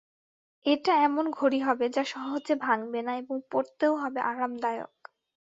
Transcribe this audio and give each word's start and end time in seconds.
এটা 0.65 0.93
এমন 1.01 1.25
ঘড়ি 1.31 1.59
হবে 1.61 1.85
যা 1.89 2.03
সহজে 2.05 2.53
ভাঙবে 2.61 2.99
না 3.01 3.13
এবং 3.17 3.35
পরতেও 3.51 3.93
হবে 3.97 4.19
আরামদায়ক। 4.23 4.93